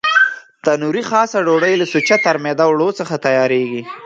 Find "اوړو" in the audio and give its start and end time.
2.67-2.89